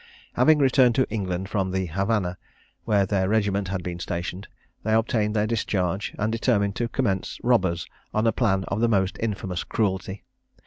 Having 0.33 0.57
returned 0.57 0.95
to 0.95 1.07
England 1.11 1.47
from 1.47 1.69
the 1.69 1.85
Havannah, 1.85 2.39
where 2.85 3.05
their 3.05 3.29
regiment 3.29 3.67
had 3.67 3.83
been 3.83 3.99
stationed, 3.99 4.47
they 4.81 4.95
obtained 4.95 5.35
their 5.35 5.45
discharge, 5.45 6.15
and 6.17 6.31
determined 6.31 6.75
to 6.77 6.87
commence 6.89 7.37
robbers 7.43 7.85
on 8.11 8.25
a 8.25 8.31
plan 8.31 8.63
of 8.69 8.79
the 8.81 8.89
most 8.89 9.17
infamous 9.19 9.63
cruelty. 9.63 10.23